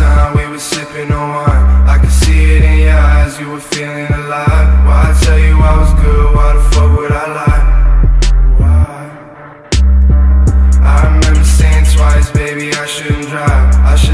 [0.00, 3.60] time we were sipping on wine I could see it in your eyes, you were
[3.60, 7.64] feeling alive Why I tell you I was good, why the fuck would I lie?
[8.60, 9.00] Why?
[10.82, 14.09] I remember saying twice, baby, I shouldn't drive I should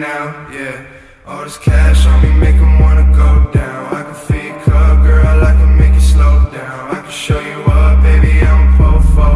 [0.00, 0.86] now, yeah.
[1.26, 3.94] All this cash on me make 'em wanna go down.
[3.94, 4.14] I can
[4.46, 6.96] your cup, girl, I can make it slow down.
[6.96, 9.28] I can show you up, baby, I'm a po-fo.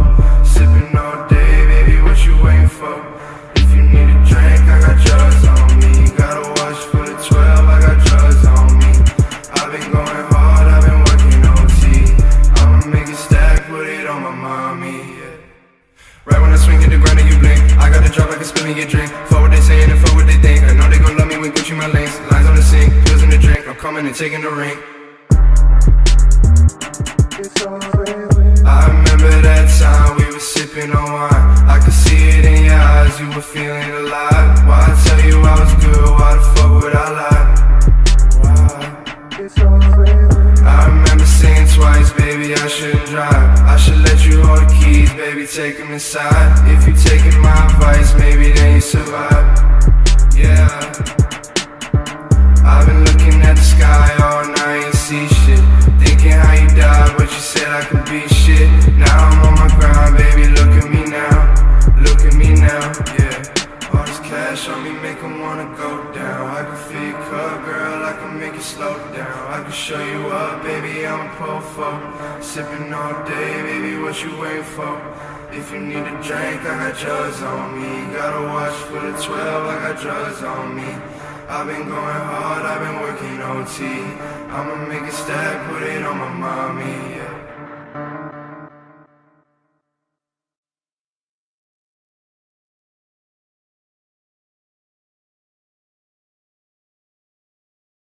[0.42, 2.96] Sipping all day, baby, what you waiting for?
[3.56, 5.92] If you need a drink, I got drugs on me.
[6.16, 8.90] Gotta watch for the 12, I got drugs on me.
[9.58, 11.82] I've been going hard, I've been working OT.
[12.58, 14.96] I'ma make it stack, put it on my mommy.
[15.20, 16.24] Yeah.
[16.24, 18.36] Right when I swing to the ground and you blink, I got the drop I
[18.40, 19.10] can spin in your drink.
[19.28, 20.13] For what they saying and for
[23.94, 24.76] coming and taking the ring.
[28.66, 31.68] I remember that time we were sipping on wine.
[31.68, 34.66] I could see it in your eyes, you were feeling alive.
[34.66, 37.44] Why I tell you I was good, why the fuck would I lie?
[40.66, 43.60] I remember saying twice, baby, I shouldn't drive.
[43.60, 46.50] I should let you hold the keys, baby, take them inside.
[46.68, 49.46] If you taking my advice, maybe then you survive.
[50.34, 51.23] Yeah.
[67.14, 69.52] Girl, I can make it slow down.
[69.54, 72.42] I can show you up, baby, I'm a po-fo.
[72.42, 74.94] Sipping all day, baby, what you waiting for?
[75.52, 78.12] If you need a drink, I got drugs on me.
[78.12, 80.90] Gotta watch for the 12, I got drugs on me.
[81.48, 83.84] I've been going hard, I've been working OT.
[84.50, 87.23] I'ma make it stack, put it on my mommy.